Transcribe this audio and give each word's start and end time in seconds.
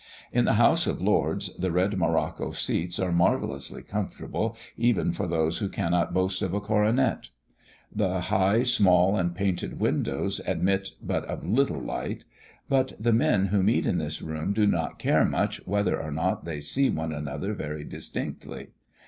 In 0.31 0.45
the 0.45 0.53
House 0.53 0.87
of 0.87 0.99
Lords 0.99 1.55
the 1.57 1.71
red 1.71 1.95
morocco 1.95 2.49
seats 2.53 2.97
are 2.97 3.11
marvellously 3.11 3.83
comfortable, 3.83 4.57
even 4.75 5.13
for 5.13 5.27
those 5.27 5.59
who 5.59 5.69
cannot 5.69 6.11
boast 6.11 6.41
of 6.41 6.55
a 6.55 6.59
coronet. 6.59 7.29
The 7.95 8.21
high, 8.21 8.63
small, 8.63 9.15
and 9.15 9.35
painted 9.35 9.79
windows 9.79 10.41
admit 10.47 10.89
but 11.03 11.23
of 11.25 11.45
little 11.47 11.83
light; 11.83 12.25
but 12.67 12.93
the 12.99 13.13
men 13.13 13.49
who 13.53 13.61
meet 13.61 13.85
in 13.85 13.99
this 13.99 14.23
room 14.23 14.53
do 14.53 14.65
not 14.65 14.97
care 14.97 15.23
much 15.23 15.67
whether 15.67 16.01
or 16.01 16.09
not 16.09 16.45
they 16.45 16.61
see 16.61 16.89
one 16.89 17.11
another 17.13 17.53
very 17.53 17.83
distinctly. 17.83 18.69